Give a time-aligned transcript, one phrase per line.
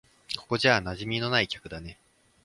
[0.35, 1.99] ここじゃ馴染みのない客だね。